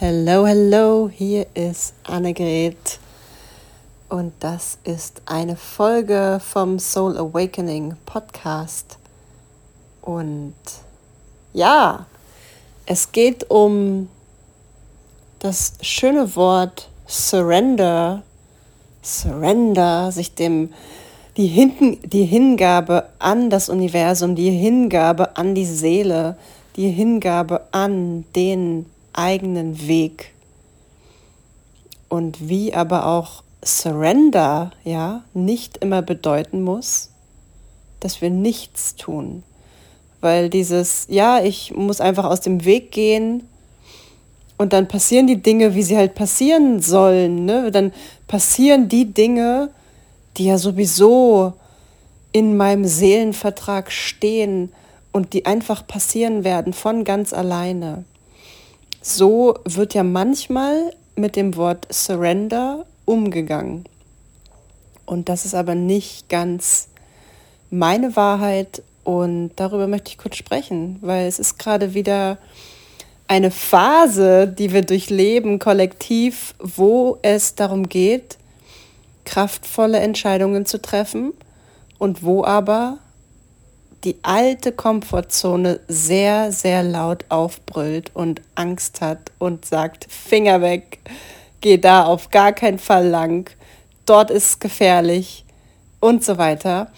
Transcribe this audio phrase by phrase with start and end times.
[0.00, 3.00] Hello, hello, hier ist Annegret
[4.08, 8.96] und das ist eine Folge vom Soul Awakening Podcast.
[10.00, 10.54] Und
[11.52, 12.06] ja,
[12.86, 14.08] es geht um
[15.40, 18.22] das schöne Wort Surrender.
[19.02, 20.72] Surrender, sich dem
[21.36, 26.38] die, Hin die Hingabe an das Universum, die Hingabe an die Seele,
[26.76, 28.86] die Hingabe an den
[29.18, 30.32] eigenen Weg.
[32.08, 37.10] Und wie aber auch Surrender ja nicht immer bedeuten muss,
[38.00, 39.42] dass wir nichts tun.
[40.20, 43.46] Weil dieses, ja, ich muss einfach aus dem Weg gehen
[44.56, 47.44] und dann passieren die Dinge, wie sie halt passieren sollen.
[47.44, 47.70] Ne?
[47.70, 47.92] Dann
[48.26, 49.70] passieren die Dinge,
[50.36, 51.52] die ja sowieso
[52.32, 54.72] in meinem Seelenvertrag stehen
[55.12, 58.04] und die einfach passieren werden von ganz alleine.
[59.00, 63.84] So wird ja manchmal mit dem Wort Surrender umgegangen.
[65.06, 66.88] Und das ist aber nicht ganz
[67.70, 72.38] meine Wahrheit und darüber möchte ich kurz sprechen, weil es ist gerade wieder
[73.26, 78.36] eine Phase, die wir durchleben, kollektiv, wo es darum geht,
[79.24, 81.32] kraftvolle Entscheidungen zu treffen
[81.98, 82.98] und wo aber
[84.04, 90.98] die alte Komfortzone sehr, sehr laut aufbrüllt und Angst hat und sagt, Finger weg,
[91.60, 93.50] geh da auf gar keinen Fall lang,
[94.06, 95.44] dort ist es gefährlich
[96.00, 96.92] und so weiter.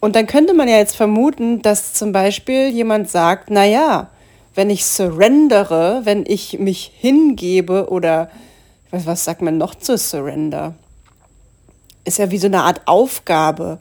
[0.00, 4.10] Und dann könnte man ja jetzt vermuten, dass zum Beispiel jemand sagt, na ja,
[4.54, 8.30] wenn ich surrendere, wenn ich mich hingebe oder
[8.90, 10.74] was, was sagt man noch zu surrender?
[12.04, 13.78] Ist ja wie so eine Art Aufgabe.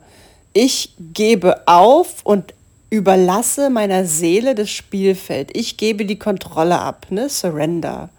[0.53, 2.53] Ich gebe auf und
[2.91, 5.57] überlasse meiner Seele das Spielfeld.
[5.57, 7.27] Ich gebe die Kontrolle ab, ne?
[7.29, 8.09] Surrender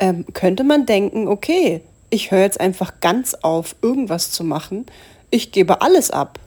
[0.00, 4.86] ähm, könnte man denken, okay, ich höre jetzt einfach ganz auf, irgendwas zu machen.
[5.30, 6.38] Ich gebe alles ab.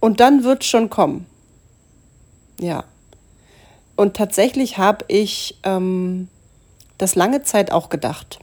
[0.00, 1.26] Und dann wird es schon kommen.
[2.60, 2.84] Ja.
[3.96, 6.28] Und tatsächlich habe ich ähm,
[6.98, 8.38] das lange Zeit auch gedacht.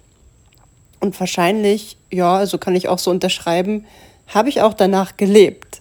[1.00, 3.86] Und wahrscheinlich, ja, also kann ich auch so unterschreiben,
[4.28, 5.80] habe ich auch danach gelebt.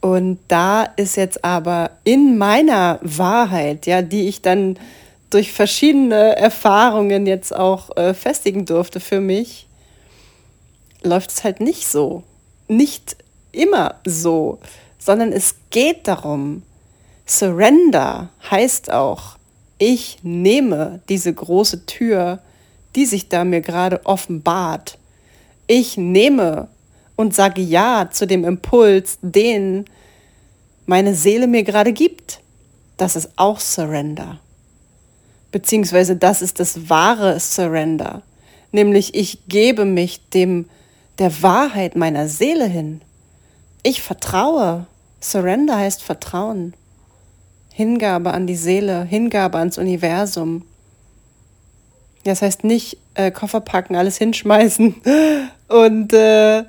[0.00, 4.78] Und da ist jetzt aber in meiner Wahrheit, ja, die ich dann
[5.28, 9.66] durch verschiedene Erfahrungen jetzt auch äh, festigen durfte für mich,
[11.02, 12.24] läuft es halt nicht so.
[12.66, 13.16] Nicht
[13.52, 14.58] immer so,
[14.98, 16.62] sondern es geht darum,
[17.26, 19.36] Surrender heißt auch,
[19.78, 22.40] ich nehme diese große Tür,
[22.96, 24.98] die sich da mir gerade offenbart.
[25.66, 26.68] Ich nehme
[27.20, 29.84] und sage Ja zu dem Impuls, den
[30.86, 32.40] meine Seele mir gerade gibt.
[32.96, 34.40] Das ist auch Surrender.
[35.52, 38.22] Beziehungsweise das ist das wahre Surrender.
[38.72, 40.68] Nämlich ich gebe mich dem,
[41.18, 43.02] der Wahrheit meiner Seele hin.
[43.82, 44.86] Ich vertraue.
[45.20, 46.74] Surrender heißt Vertrauen.
[47.72, 50.64] Hingabe an die Seele, Hingabe ans Universum.
[52.24, 54.94] Das heißt nicht äh, Koffer packen, alles hinschmeißen
[55.68, 56.64] und äh,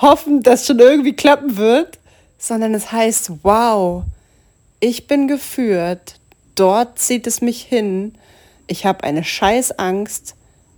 [0.00, 1.98] hoffen, dass schon irgendwie klappen wird,
[2.38, 4.04] sondern es heißt, wow,
[4.80, 6.14] ich bin geführt,
[6.54, 8.14] dort zieht es mich hin
[8.70, 10.36] ich habe eine Scheißangst,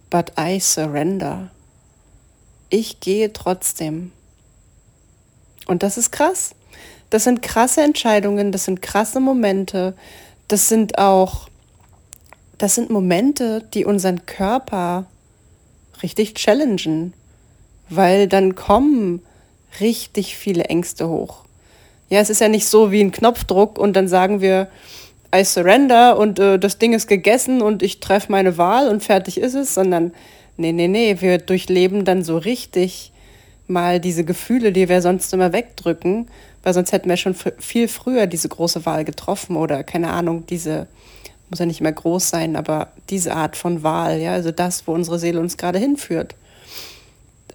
[0.08, 1.50] but I surrender.
[2.70, 4.12] Ich gehe trotzdem.
[5.66, 6.54] Und das ist krass.
[7.10, 9.94] Das sind krasse Entscheidungen, das sind krasse Momente,
[10.48, 11.50] das sind auch,
[12.56, 15.04] das sind Momente, die unseren Körper
[16.02, 17.12] richtig challengen,
[17.96, 19.20] weil dann kommen
[19.80, 21.44] richtig viele Ängste hoch.
[22.08, 24.68] Ja, es ist ja nicht so wie ein Knopfdruck und dann sagen wir,
[25.34, 29.38] I surrender und äh, das Ding ist gegessen und ich treffe meine Wahl und fertig
[29.38, 30.12] ist es, sondern
[30.58, 33.12] nee, nee, nee, wir durchleben dann so richtig
[33.66, 36.28] mal diese Gefühle, die wir sonst immer wegdrücken,
[36.62, 40.86] weil sonst hätten wir schon viel früher diese große Wahl getroffen oder keine Ahnung, diese
[41.48, 44.92] muss ja nicht mehr groß sein, aber diese Art von Wahl, ja, also das, wo
[44.92, 46.34] unsere Seele uns gerade hinführt.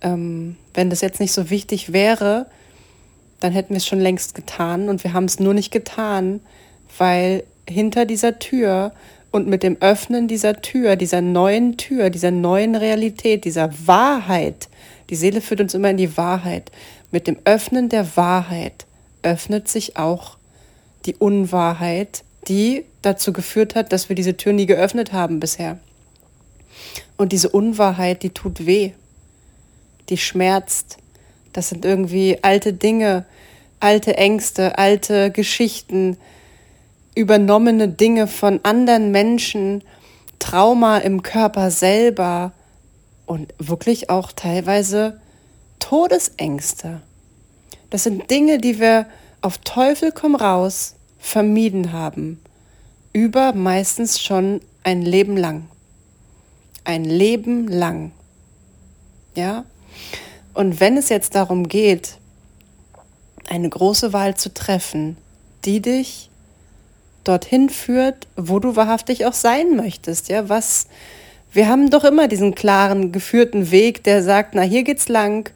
[0.01, 2.47] Ähm, wenn das jetzt nicht so wichtig wäre,
[3.39, 6.41] dann hätten wir es schon längst getan und wir haben es nur nicht getan,
[6.97, 8.93] weil hinter dieser Tür
[9.31, 14.69] und mit dem Öffnen dieser Tür, dieser neuen Tür, dieser neuen Realität, dieser Wahrheit,
[15.09, 16.71] die Seele führt uns immer in die Wahrheit,
[17.11, 18.85] mit dem Öffnen der Wahrheit
[19.23, 20.37] öffnet sich auch
[21.05, 25.79] die Unwahrheit, die dazu geführt hat, dass wir diese Tür nie geöffnet haben bisher.
[27.17, 28.91] Und diese Unwahrheit, die tut weh,
[30.09, 30.97] die schmerzt.
[31.53, 33.25] Das sind irgendwie alte Dinge,
[33.79, 36.17] alte Ängste, alte Geschichten,
[37.15, 39.83] übernommene Dinge von anderen Menschen,
[40.39, 42.51] Trauma im Körper selber
[43.25, 45.19] und wirklich auch teilweise
[45.79, 47.01] Todesängste.
[47.89, 49.07] Das sind Dinge, die wir
[49.41, 52.39] auf Teufel komm raus vermieden haben.
[53.13, 55.65] Über meistens schon ein Leben lang.
[56.83, 58.11] Ein Leben lang.
[59.35, 59.65] Ja?
[60.53, 62.17] Und wenn es jetzt darum geht,
[63.49, 65.17] eine große Wahl zu treffen,
[65.65, 66.29] die dich
[67.23, 70.87] dorthin führt, wo du wahrhaftig auch sein möchtest, ja, was
[71.53, 75.49] wir haben doch immer diesen klaren geführten Weg, der sagt, na, hier geht's lang,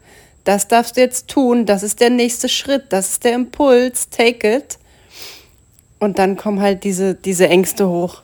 [0.44, 4.56] das darfst du jetzt tun, das ist der nächste Schritt, das ist der Impuls, take
[4.56, 4.78] it.
[6.00, 8.22] Und dann kommen halt diese, diese Ängste hoch.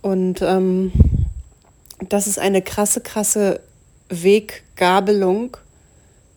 [0.00, 0.92] Und ähm,
[2.08, 3.60] das ist eine krasse, krasse
[4.08, 5.56] Weggabelung,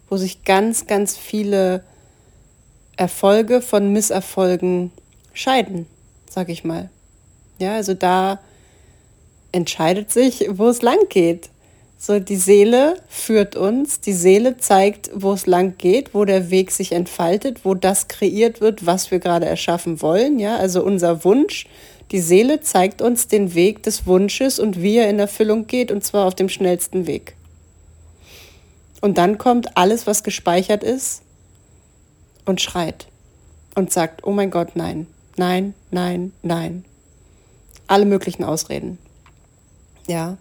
[0.09, 1.83] wo sich ganz, ganz viele
[2.97, 4.91] Erfolge von Misserfolgen
[5.33, 5.87] scheiden,
[6.29, 6.89] sag ich mal.
[7.59, 8.39] Ja, also da
[9.51, 11.49] entscheidet sich, wo es lang geht.
[11.97, 16.71] So, die Seele führt uns, die Seele zeigt, wo es lang geht, wo der Weg
[16.71, 20.39] sich entfaltet, wo das kreiert wird, was wir gerade erschaffen wollen.
[20.39, 21.67] Ja, also unser Wunsch.
[22.11, 26.03] Die Seele zeigt uns den Weg des Wunsches und wie er in Erfüllung geht, und
[26.03, 27.35] zwar auf dem schnellsten Weg.
[29.01, 31.23] Und dann kommt alles, was gespeichert ist,
[32.45, 33.07] und schreit
[33.75, 35.07] und sagt, oh mein Gott, nein,
[35.37, 36.85] nein, nein, nein.
[37.87, 38.97] Alle möglichen Ausreden.
[40.07, 40.37] Ja,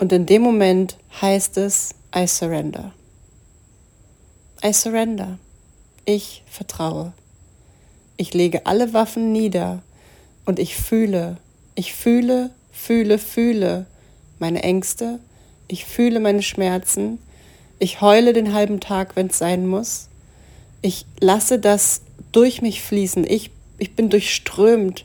[0.00, 2.92] und in dem Moment heißt es, I surrender.
[4.64, 5.38] I surrender.
[6.06, 7.12] Ich vertraue.
[8.16, 9.82] Ich lege alle Waffen nieder
[10.46, 11.36] und ich fühle,
[11.74, 13.86] ich fühle, fühle, fühle
[14.38, 15.20] meine Ängste,
[15.70, 17.18] ich fühle meine Schmerzen,
[17.78, 20.08] ich heule den halben Tag, wenn es sein muss.
[20.82, 22.02] Ich lasse das
[22.32, 23.24] durch mich fließen.
[23.26, 25.04] Ich, ich bin durchströmt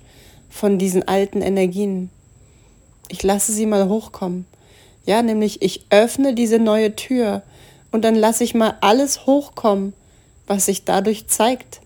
[0.50, 2.09] von diesen alten Energien.
[3.09, 4.45] Ich lasse sie mal hochkommen.
[5.06, 7.44] Ja, nämlich ich öffne diese neue Tür
[7.91, 9.94] und dann lasse ich mal alles hochkommen,
[10.47, 11.81] was sich dadurch zeigt.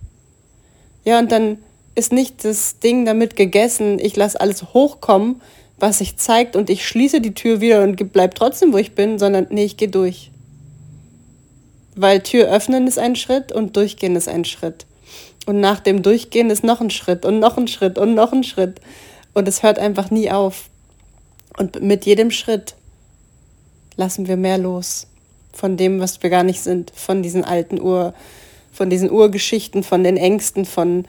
[1.04, 1.58] Ja, und dann
[1.96, 5.42] ist nicht das Ding damit gegessen, ich lasse alles hochkommen,
[5.80, 9.20] was sich zeigt und ich schließe die Tür wieder und bleib trotzdem, wo ich bin,
[9.20, 10.32] sondern nee, ich gehe durch.
[11.96, 14.86] Weil Tür öffnen ist ein Schritt und durchgehen ist ein Schritt.
[15.46, 18.44] Und nach dem Durchgehen ist noch ein Schritt und noch ein Schritt und noch ein
[18.44, 18.80] Schritt.
[19.34, 20.70] Und es hört einfach nie auf.
[21.58, 22.76] Und mit jedem Schritt
[23.98, 25.08] lassen wir mehr los
[25.52, 28.14] von dem, was wir gar nicht sind, von diesen alten Ur,
[28.72, 31.06] von diesen Urgeschichten, von den Ängsten, von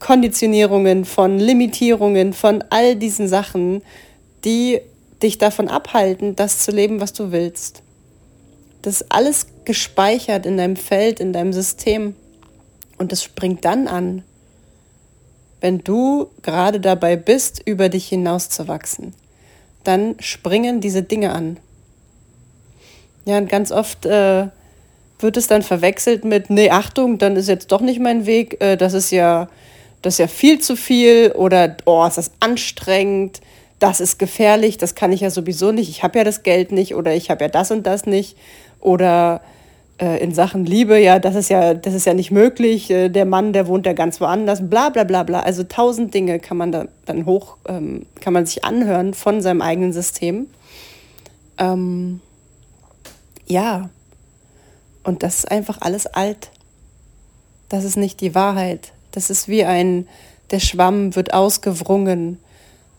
[0.00, 3.82] Konditionierungen, von Limitierungen, von all diesen Sachen,
[4.44, 4.80] die
[5.22, 7.82] dich davon abhalten, das zu leben, was du willst.
[8.82, 12.16] Das ist alles gespeichert in deinem Feld, in deinem System.
[12.98, 14.24] Und es springt dann an,
[15.60, 19.14] wenn du gerade dabei bist, über dich hinauszuwachsen.
[19.84, 21.58] Dann springen diese Dinge an.
[23.24, 24.48] Ja, und ganz oft äh,
[25.20, 28.76] wird es dann verwechselt mit, nee, Achtung, dann ist jetzt doch nicht mein Weg, äh,
[28.76, 29.48] das ist ja,
[30.02, 33.40] das ist ja viel zu viel oder oh, ist das anstrengend,
[33.82, 36.94] das ist gefährlich, das kann ich ja sowieso nicht, ich habe ja das Geld nicht
[36.94, 38.36] oder ich habe ja das und das nicht
[38.80, 39.40] oder
[40.00, 43.24] äh, in Sachen Liebe, ja, das ist ja, das ist ja nicht möglich, äh, der
[43.24, 45.40] Mann, der wohnt ja ganz woanders, bla bla bla bla.
[45.40, 49.62] Also tausend Dinge kann man da dann hoch, ähm, kann man sich anhören von seinem
[49.62, 50.46] eigenen System.
[51.58, 52.20] Ähm,
[53.46, 53.90] ja.
[55.04, 56.50] Und das ist einfach alles alt.
[57.68, 58.92] Das ist nicht die Wahrheit.
[59.10, 60.08] Das ist wie ein,
[60.52, 62.38] der Schwamm wird ausgewrungen.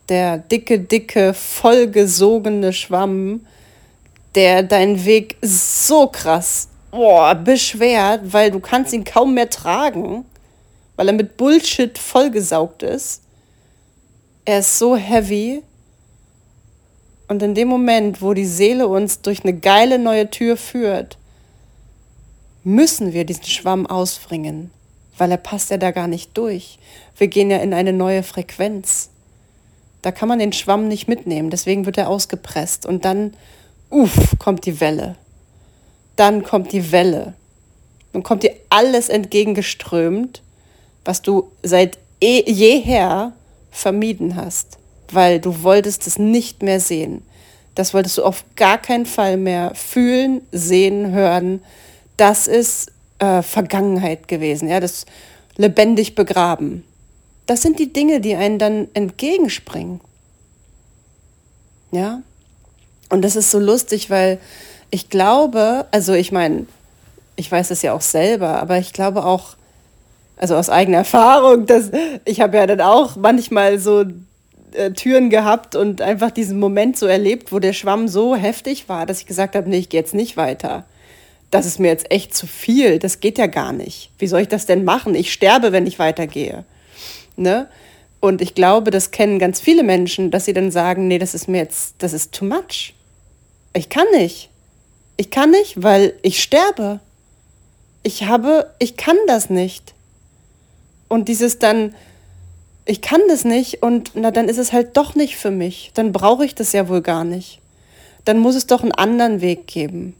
[0.09, 3.45] Der dicke, dicke, vollgesogene Schwamm,
[4.35, 10.25] der deinen Weg so krass boah, beschwert, weil du kannst ihn kaum mehr tragen,
[10.95, 13.23] weil er mit Bullshit vollgesaugt ist.
[14.45, 15.63] Er ist so heavy,
[17.27, 21.17] und in dem Moment, wo die Seele uns durch eine geile neue Tür führt,
[22.63, 24.69] müssen wir diesen Schwamm ausbringen,
[25.17, 26.77] weil er passt ja da gar nicht durch.
[27.17, 29.09] Wir gehen ja in eine neue Frequenz.
[30.03, 33.33] Da kann man den Schwamm nicht mitnehmen, deswegen wird er ausgepresst und dann,
[33.89, 35.15] uff, kommt die Welle.
[36.15, 37.33] Dann kommt die Welle.
[38.11, 40.43] Dann kommt dir alles entgegengeströmt,
[41.03, 43.33] was du seit eh, jeher
[43.71, 44.77] vermieden hast
[45.13, 47.23] weil du wolltest es nicht mehr sehen.
[47.75, 51.61] Das wolltest du auf gar keinen Fall mehr fühlen, sehen, hören.
[52.17, 55.05] Das ist äh, Vergangenheit gewesen, ja, das
[55.55, 56.83] lebendig begraben.
[57.45, 59.99] Das sind die Dinge, die einen dann entgegenspringen.
[61.91, 62.21] Ja?
[63.09, 64.39] Und das ist so lustig, weil
[64.89, 66.65] ich glaube, also ich meine,
[67.35, 69.55] ich weiß es ja auch selber, aber ich glaube auch,
[70.37, 71.91] also aus eigener Erfahrung, dass
[72.25, 74.05] ich habe ja dann auch manchmal so
[74.73, 79.05] äh, Türen gehabt und einfach diesen Moment so erlebt, wo der Schwamm so heftig war,
[79.05, 80.85] dass ich gesagt habe, nee, ich gehe jetzt nicht weiter.
[81.51, 84.09] Das ist mir jetzt echt zu viel, das geht ja gar nicht.
[84.17, 85.13] Wie soll ich das denn machen?
[85.13, 86.65] Ich sterbe, wenn ich weitergehe.
[87.35, 87.67] Ne?
[88.19, 91.47] Und ich glaube, das kennen ganz viele Menschen, dass sie dann sagen, nee, das ist
[91.47, 92.93] mir jetzt, das ist too much.
[93.73, 94.49] Ich kann nicht.
[95.17, 96.99] Ich kann nicht, weil ich sterbe.
[98.01, 99.93] Ich habe, ich kann das nicht.
[101.07, 101.95] Und dieses dann,
[102.85, 105.91] ich kann das nicht und na, dann ist es halt doch nicht für mich.
[105.93, 107.59] Dann brauche ich das ja wohl gar nicht.
[108.25, 110.15] Dann muss es doch einen anderen Weg geben.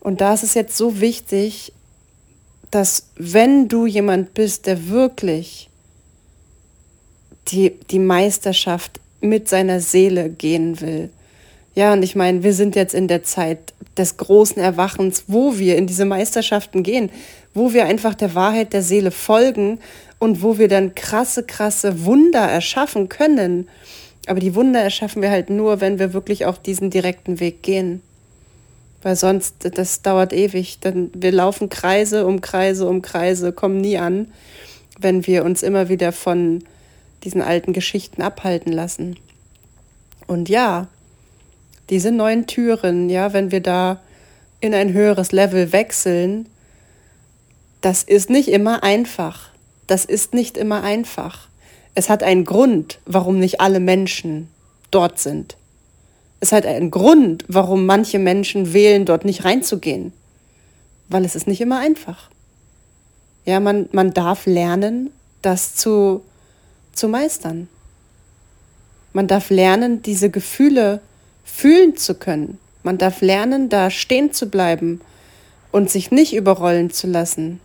[0.00, 1.72] Und da ist es jetzt so wichtig,
[2.70, 5.68] dass wenn du jemand bist, der wirklich
[7.48, 11.10] die, die Meisterschaft mit seiner Seele gehen will,
[11.74, 15.76] ja, und ich meine, wir sind jetzt in der Zeit des großen Erwachens, wo wir
[15.76, 17.10] in diese Meisterschaften gehen,
[17.54, 19.78] wo wir einfach der Wahrheit der Seele folgen
[20.18, 23.68] und wo wir dann krasse, krasse Wunder erschaffen können.
[24.26, 28.02] Aber die Wunder erschaffen wir halt nur, wenn wir wirklich auf diesen direkten Weg gehen.
[29.02, 30.78] Weil sonst, das dauert ewig.
[30.80, 34.32] Dann, wir laufen Kreise um Kreise um Kreise, kommen nie an,
[34.98, 36.62] wenn wir uns immer wieder von
[37.24, 39.16] diesen alten Geschichten abhalten lassen.
[40.26, 40.88] Und ja,
[41.88, 44.00] diese neuen Türen, ja, wenn wir da
[44.60, 46.46] in ein höheres Level wechseln,
[47.80, 49.50] das ist nicht immer einfach.
[49.86, 51.48] Das ist nicht immer einfach.
[51.94, 54.48] Es hat einen Grund, warum nicht alle Menschen
[54.90, 55.56] dort sind.
[56.40, 60.12] Es hat einen Grund, warum manche Menschen wählen, dort nicht reinzugehen.
[61.08, 62.30] Weil es ist nicht immer einfach.
[63.44, 65.10] Ja, man, man darf lernen,
[65.42, 66.22] das zu,
[66.92, 67.68] zu meistern.
[69.12, 71.00] Man darf lernen, diese Gefühle
[71.44, 72.58] fühlen zu können.
[72.82, 75.00] Man darf lernen, da stehen zu bleiben
[75.72, 77.60] und sich nicht überrollen zu lassen.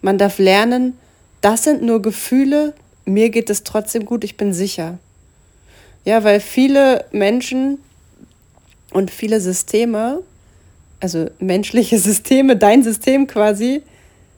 [0.00, 0.96] Man darf lernen,
[1.40, 2.74] das sind nur Gefühle,
[3.04, 4.98] mir geht es trotzdem gut, ich bin sicher.
[6.04, 7.78] Ja, weil viele Menschen
[8.92, 10.22] und viele Systeme,
[11.00, 13.82] also menschliche Systeme, dein System quasi,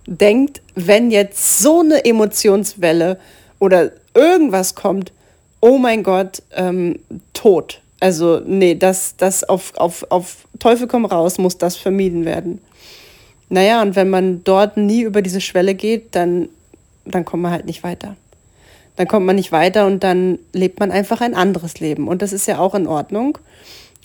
[0.06, 3.18] denkt, wenn jetzt so eine Emotionswelle
[3.58, 5.12] oder irgendwas kommt,
[5.61, 7.00] oh mein Gott, ähm,
[7.32, 7.80] tot.
[7.99, 12.61] Also, nee, das, das auf, auf, auf Teufel komm raus muss das vermieden werden.
[13.49, 16.49] Naja, und wenn man dort nie über diese Schwelle geht, dann,
[17.04, 18.16] dann kommt man halt nicht weiter.
[18.96, 22.08] Dann kommt man nicht weiter und dann lebt man einfach ein anderes Leben.
[22.08, 23.38] Und das ist ja auch in Ordnung.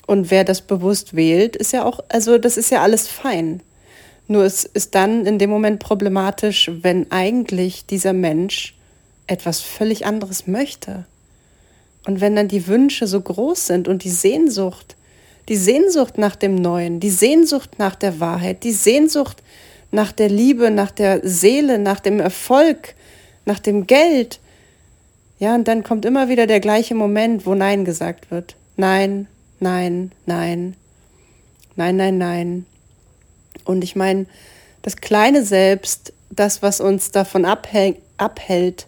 [0.06, 3.60] Und wer das bewusst wählt, ist ja auch, also das ist ja alles fein.
[4.28, 8.74] Nur es ist dann in dem Moment problematisch, wenn eigentlich dieser Mensch
[9.26, 11.04] etwas völlig anderes möchte.
[12.06, 14.96] Und wenn dann die Wünsche so groß sind und die Sehnsucht,
[15.48, 19.42] die Sehnsucht nach dem Neuen, die Sehnsucht nach der Wahrheit, die Sehnsucht
[19.90, 22.94] nach der Liebe, nach der Seele, nach dem Erfolg,
[23.44, 24.40] nach dem Geld.
[25.42, 28.54] Ja, und dann kommt immer wieder der gleiche Moment, wo Nein gesagt wird.
[28.76, 29.26] Nein,
[29.58, 30.76] nein, nein,
[31.74, 32.66] nein, nein, nein.
[33.64, 34.26] Und ich meine,
[34.82, 38.86] das kleine Selbst, das, was uns davon abhält,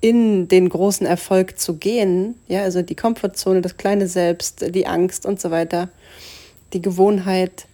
[0.00, 5.26] in den großen Erfolg zu gehen, ja, also die Komfortzone, das kleine Selbst, die Angst
[5.26, 5.90] und so weiter,
[6.72, 7.66] die Gewohnheit,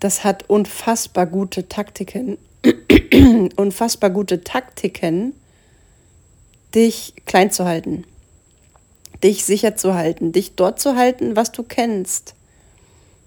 [0.00, 2.38] das hat unfassbar gute Taktiken,
[3.56, 5.34] unfassbar gute Taktiken,
[6.74, 8.04] dich klein zu halten,
[9.22, 12.34] dich sicher zu halten, dich dort zu halten, was du kennst.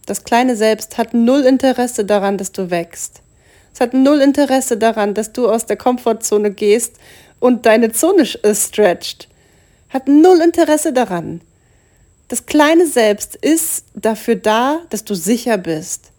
[0.06, 3.22] Das kleine Selbst hat null Interesse daran, dass du wächst.
[3.74, 6.96] Es hat null Interesse daran, dass du aus der Komfortzone gehst
[7.40, 9.28] und deine Zone äh, stretcht,
[9.90, 11.42] hat null Interesse daran.
[12.28, 16.12] Das kleine Selbst ist dafür da, dass du sicher bist.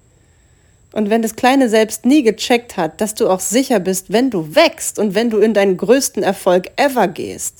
[0.92, 4.54] Und wenn das kleine Selbst nie gecheckt hat, dass du auch sicher bist, wenn du
[4.54, 7.56] wächst und wenn du in deinen größten Erfolg ever gehst,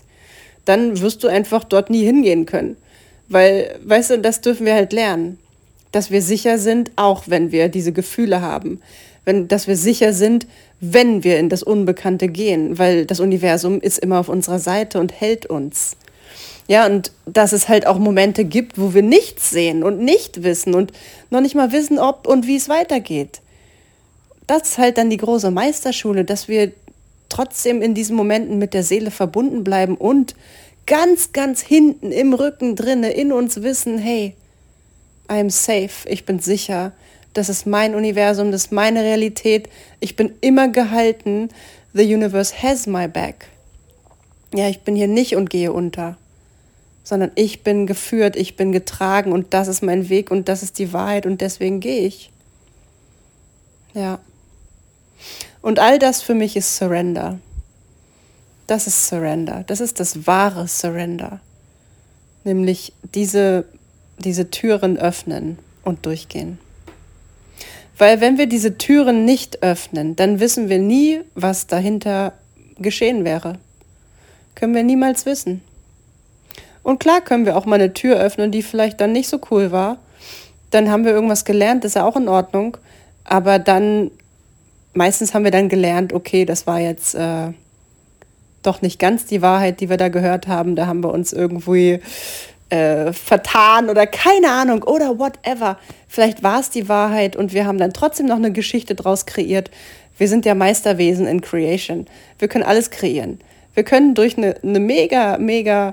[0.65, 2.77] dann wirst du einfach dort nie hingehen können.
[3.29, 5.39] Weil, weißt du, das dürfen wir halt lernen.
[5.93, 8.81] Dass wir sicher sind, auch wenn wir diese Gefühle haben
[9.29, 10.47] wenn, dass wir sicher sind,
[10.81, 15.13] wenn wir in das Unbekannte gehen, weil das Universum ist immer auf unserer Seite und
[15.13, 15.99] hält uns.
[16.69, 20.75] Ja, und dass es halt auch Momente gibt, wo wir nichts sehen und nicht wissen
[20.75, 20.93] und
[21.31, 23.41] noch nicht mal wissen, ob und wie es weitergeht.
[24.47, 26.73] Das ist halt dann die große Meisterschule, dass wir
[27.31, 30.35] trotzdem in diesen Momenten mit der Seele verbunden bleiben und
[30.87, 34.35] ganz, ganz hinten im Rücken drinne in uns wissen, hey,
[35.27, 36.93] I'm safe, ich bin sicher,
[37.35, 39.69] das ist mein Universum, das ist meine Realität.
[40.01, 41.51] Ich bin immer gehalten.
[41.93, 43.47] The universe has my back.
[44.55, 46.17] Ja, ich bin hier nicht und gehe unter,
[47.09, 50.79] sondern ich bin geführt, ich bin getragen und das ist mein Weg und das ist
[50.79, 52.31] die Wahrheit und deswegen gehe ich.
[53.95, 54.19] Ja.
[55.63, 57.39] Und all das für mich ist Surrender.
[58.67, 59.65] Das ist Surrender.
[59.67, 61.41] Das ist das wahre Surrender.
[62.45, 63.65] Nämlich diese,
[64.19, 66.59] diese Türen öffnen und durchgehen.
[67.97, 72.35] Weil wenn wir diese Türen nicht öffnen, dann wissen wir nie, was dahinter
[72.77, 73.59] geschehen wäre.
[74.55, 75.63] Können wir niemals wissen.
[76.89, 79.73] Und klar können wir auch mal eine Tür öffnen, die vielleicht dann nicht so cool
[79.73, 79.99] war.
[80.71, 82.79] Dann haben wir irgendwas gelernt, ist ja auch in Ordnung.
[83.25, 84.11] Aber dann,
[84.95, 87.53] meistens haben wir dann gelernt, okay, das war jetzt äh,
[88.63, 90.77] doch nicht ganz die Wahrheit, die wir da gehört haben.
[90.77, 92.01] Da haben wir uns irgendwie
[92.71, 95.79] äh, vertan oder keine Ahnung oder whatever.
[96.09, 99.71] Vielleicht war es die Wahrheit und wir haben dann trotzdem noch eine Geschichte draus kreiert.
[100.17, 102.07] Wir sind ja Meisterwesen in Creation.
[102.39, 103.41] Wir können alles kreieren.
[103.75, 105.93] Wir können durch eine, eine mega, mega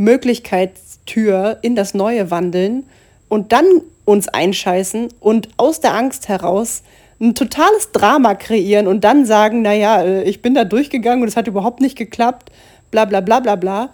[0.00, 2.84] Möglichkeitstür in das Neue wandeln
[3.28, 3.66] und dann
[4.06, 6.82] uns einscheißen und aus der Angst heraus
[7.20, 11.36] ein totales Drama kreieren und dann sagen, naja, äh, ich bin da durchgegangen und es
[11.36, 12.50] hat überhaupt nicht geklappt,
[12.90, 13.90] bla bla bla bla bla.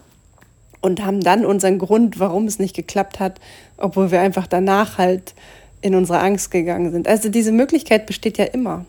[0.81, 3.41] Und haben dann unseren Grund, warum es nicht geklappt hat,
[3.77, 5.35] obwohl wir einfach danach halt
[5.81, 7.09] in unsere Angst gegangen sind.
[7.09, 8.85] Also diese Möglichkeit besteht ja immer.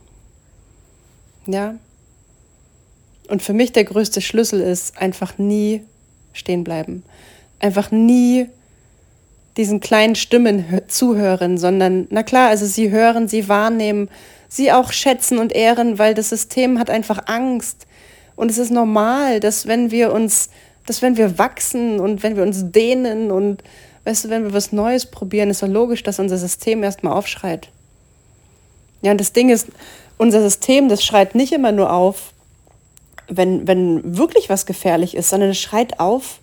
[1.47, 1.75] Ja.
[3.29, 5.81] Und für mich der größte Schlüssel ist einfach nie
[6.37, 7.03] stehen bleiben.
[7.59, 8.47] Einfach nie
[9.57, 14.09] diesen kleinen Stimmen zuhören, sondern, na klar, also sie hören, sie wahrnehmen,
[14.47, 17.87] sie auch schätzen und ehren, weil das System hat einfach Angst.
[18.35, 20.49] Und es ist normal, dass wenn wir uns,
[20.85, 23.63] dass wenn wir wachsen und wenn wir uns dehnen und,
[24.05, 27.69] weißt du, wenn wir was Neues probieren, ist doch logisch, dass unser System erstmal aufschreit.
[29.01, 29.67] Ja, und das Ding ist,
[30.17, 32.33] unser System, das schreit nicht immer nur auf,
[33.27, 36.39] wenn, wenn wirklich was gefährlich ist, sondern es schreit auf,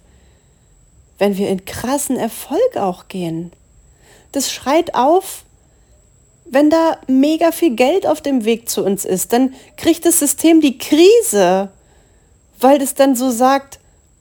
[1.18, 3.52] wenn wir in krassen Erfolg auch gehen.
[4.32, 5.44] Das schreit auf,
[6.44, 9.32] wenn da mega viel Geld auf dem Weg zu uns ist.
[9.32, 11.70] Dann kriegt das System die Krise,
[12.60, 13.78] weil es dann so sagt,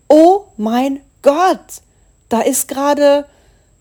[0.08, 1.82] oh mein Gott,
[2.30, 3.26] da ist gerade,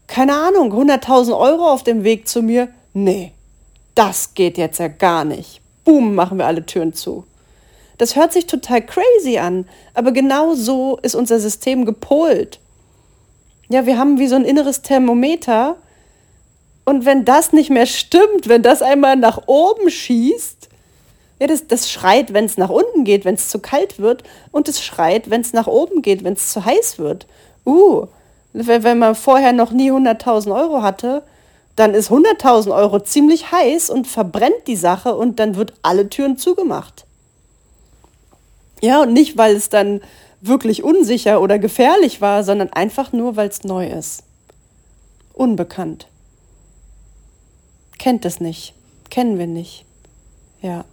[0.06, 2.68] keine Ahnung, 100.000 Euro auf dem Weg zu mir.
[2.92, 3.32] Nee,
[3.94, 5.60] das geht jetzt ja gar nicht.
[5.84, 7.24] Boom, machen wir alle Türen zu.
[8.02, 12.58] Das hört sich total crazy an, aber genau so ist unser System gepolt.
[13.68, 15.76] Ja, wir haben wie so ein inneres Thermometer.
[16.84, 20.68] Und wenn das nicht mehr stimmt, wenn das einmal nach oben schießt,
[21.38, 24.24] ja, das, das schreit, wenn es nach unten geht, wenn es zu kalt wird.
[24.50, 27.28] Und es schreit, wenn es nach oben geht, wenn es zu heiß wird.
[27.64, 28.08] Uh,
[28.52, 31.22] wenn man vorher noch nie 100.000 Euro hatte,
[31.76, 36.36] dann ist 100.000 Euro ziemlich heiß und verbrennt die Sache und dann wird alle Türen
[36.36, 37.04] zugemacht.
[38.82, 40.00] Ja, und nicht, weil es dann
[40.40, 44.24] wirklich unsicher oder gefährlich war, sondern einfach nur, weil es neu ist.
[45.32, 46.08] Unbekannt.
[47.98, 48.74] Kennt es nicht.
[49.08, 49.84] Kennen wir nicht.
[50.60, 50.84] Ja.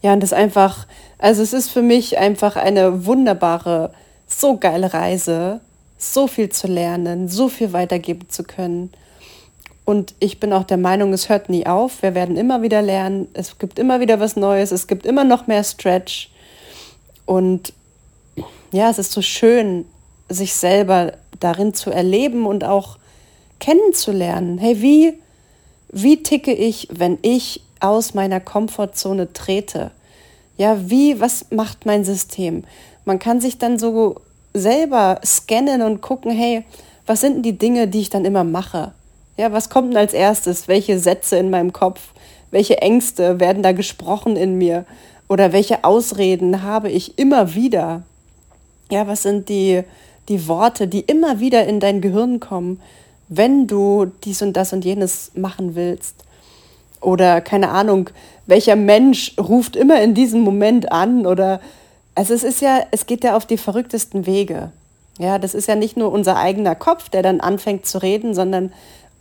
[0.00, 0.86] Ja, und das einfach,
[1.18, 3.92] also es ist für mich einfach eine wunderbare,
[4.28, 5.60] so geile Reise,
[5.98, 8.92] so viel zu lernen, so viel weitergeben zu können.
[9.88, 12.02] Und ich bin auch der Meinung, es hört nie auf.
[12.02, 13.26] Wir werden immer wieder lernen.
[13.32, 14.70] Es gibt immer wieder was Neues.
[14.70, 16.28] Es gibt immer noch mehr Stretch.
[17.24, 17.72] Und
[18.70, 19.86] ja, es ist so schön,
[20.28, 22.98] sich selber darin zu erleben und auch
[23.60, 24.58] kennenzulernen.
[24.58, 25.14] Hey, wie,
[25.90, 29.90] wie ticke ich, wenn ich aus meiner Komfortzone trete?
[30.58, 32.64] Ja, wie, was macht mein System?
[33.06, 34.16] Man kann sich dann so
[34.52, 36.66] selber scannen und gucken, hey,
[37.06, 38.92] was sind denn die Dinge, die ich dann immer mache?
[39.38, 40.66] Ja, was kommt denn als erstes?
[40.66, 42.00] Welche Sätze in meinem Kopf?
[42.50, 44.84] Welche Ängste werden da gesprochen in mir?
[45.28, 48.02] Oder welche Ausreden habe ich immer wieder?
[48.90, 49.84] Ja, was sind die,
[50.28, 52.80] die Worte, die immer wieder in dein Gehirn kommen,
[53.28, 56.16] wenn du dies und das und jenes machen willst?
[57.00, 58.10] Oder keine Ahnung,
[58.46, 61.26] welcher Mensch ruft immer in diesem Moment an?
[61.26, 61.60] Oder
[62.16, 64.72] also es ist ja, es geht ja auf die verrücktesten Wege.
[65.20, 68.72] Ja, das ist ja nicht nur unser eigener Kopf, der dann anfängt zu reden, sondern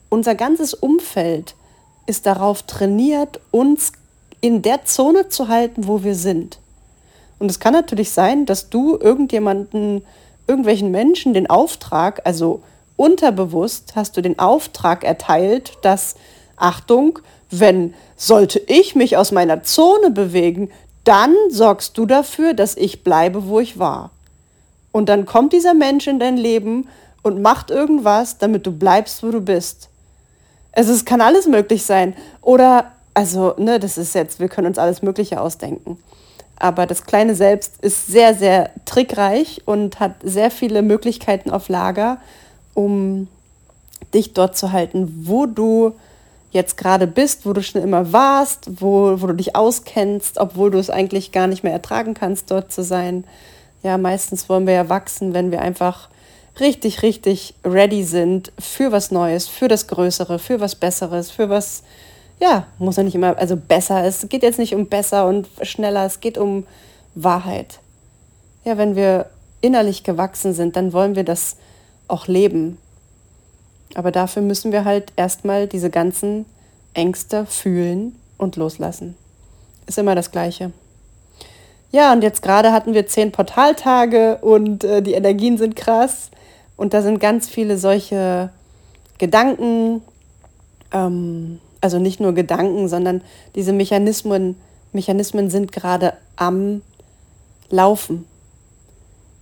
[0.10, 1.56] unser ganzes Umfeld
[2.06, 3.92] ist darauf trainiert, uns
[4.42, 6.60] in der Zone zu halten, wo wir sind.
[7.40, 10.04] Und es kann natürlich sein, dass du irgendjemanden,
[10.48, 12.62] irgendwelchen Menschen den Auftrag, also
[12.96, 16.16] unterbewusst hast du den Auftrag erteilt, dass,
[16.56, 17.20] Achtung,
[17.52, 20.72] wenn sollte ich mich aus meiner Zone bewegen,
[21.04, 24.12] dann sorgst du dafür, dass ich bleibe, wo ich war.
[24.92, 26.90] Und dann kommt dieser Mensch in dein Leben
[27.22, 29.90] und macht irgendwas, damit du bleibst, wo du bist.
[30.78, 32.14] Also es kann alles möglich sein.
[32.40, 35.98] Oder, also, ne, das ist jetzt, wir können uns alles Mögliche ausdenken.
[36.56, 42.20] Aber das kleine Selbst ist sehr, sehr trickreich und hat sehr viele Möglichkeiten auf Lager,
[42.76, 43.28] um
[44.14, 45.96] dich dort zu halten, wo du
[46.52, 50.78] jetzt gerade bist, wo du schon immer warst, wo, wo du dich auskennst, obwohl du
[50.78, 53.24] es eigentlich gar nicht mehr ertragen kannst, dort zu sein.
[53.82, 56.10] Ja, meistens wollen wir ja wachsen, wenn wir einfach
[56.60, 61.84] richtig, richtig ready sind für was Neues, für das Größere, für was Besseres, für was,
[62.40, 64.04] ja, muss ja nicht immer, also besser.
[64.06, 66.66] Es geht jetzt nicht um besser und schneller, es geht um
[67.16, 67.80] Wahrheit.
[68.64, 69.28] Ja, wenn wir
[69.62, 71.58] innerlich gewachsen sind, dann wollen wir das
[72.08, 72.78] auch leben.
[73.96, 76.46] Aber dafür müssen wir halt erstmal diese ganzen
[76.94, 79.16] Ängste fühlen und loslassen.
[79.86, 80.72] Ist immer das Gleiche.
[81.92, 86.32] Ja, und jetzt gerade hatten wir zehn Portaltage und äh, die Energien sind krass.
[86.78, 88.52] Und da sind ganz viele solche
[89.18, 90.02] Gedanken,
[90.94, 93.22] ähm, also nicht nur Gedanken, sondern
[93.56, 94.56] diese Mechanismen,
[94.94, 96.82] Mechanismen sind gerade am
[97.70, 98.26] Laufen.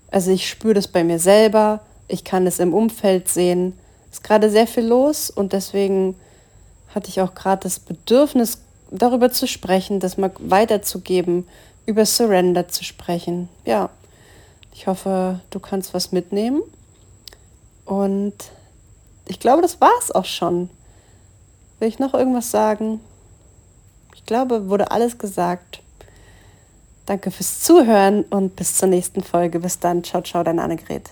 [0.09, 3.73] Also ich spüre das bei mir selber, ich kann es im Umfeld sehen.
[4.09, 6.15] Es ist gerade sehr viel los und deswegen
[6.93, 8.59] hatte ich auch gerade das Bedürfnis,
[8.91, 11.47] darüber zu sprechen, das mal weiterzugeben,
[11.85, 13.49] über Surrender zu sprechen.
[13.65, 13.89] Ja,
[14.73, 16.61] ich hoffe, du kannst was mitnehmen.
[17.85, 18.33] Und
[19.27, 20.69] ich glaube, das war es auch schon.
[21.79, 22.99] Will ich noch irgendwas sagen?
[24.15, 25.81] Ich glaube, wurde alles gesagt.
[27.05, 29.59] Danke fürs Zuhören und bis zur nächsten Folge.
[29.59, 30.03] Bis dann.
[30.03, 31.09] Ciao, ciao, dein Annegret.